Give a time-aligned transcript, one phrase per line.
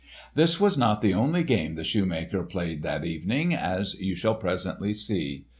[0.33, 4.95] This was not the only game the shoemaker played that evening, as you shall presently
[4.95, 5.45] see.